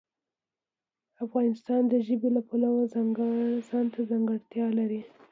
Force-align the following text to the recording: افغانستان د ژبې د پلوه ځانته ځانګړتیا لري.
افغانستان 1.25 1.81
د 1.91 1.93
ژبې 2.07 2.29
د 2.33 2.37
پلوه 2.49 2.83
ځانته 3.67 3.99
ځانګړتیا 4.09 4.65
لري. 4.79 5.01